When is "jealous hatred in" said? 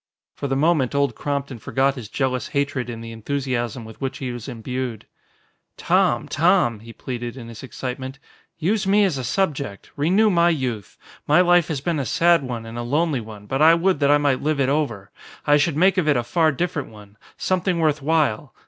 2.09-3.01